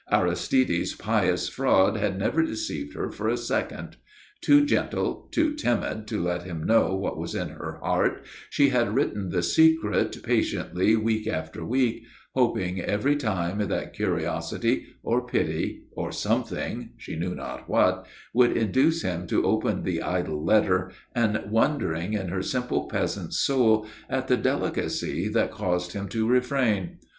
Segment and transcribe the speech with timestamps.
[0.11, 3.97] Aristide's pious fraud had never deceived her for a second.
[4.41, 8.95] Too gentle, too timid to let him know what was in her heart, she had
[8.95, 12.03] written the secret patiently week after week,
[12.33, 19.03] hoping every time that curiosity, or pity, or something she knew not what would induce
[19.03, 24.35] him to open the idle letter, and wondering in her simple peasant's soul at the
[24.35, 26.97] delicacy that caused him to refrain.